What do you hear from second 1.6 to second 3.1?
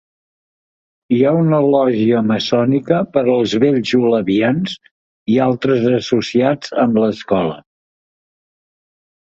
lògia maçònica